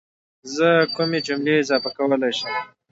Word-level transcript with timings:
زه 0.55 0.69
کومې 0.95 1.19
جملې 1.27 1.53
اضافه 1.61 1.89
کولای 1.97 2.31
شم 2.37 2.51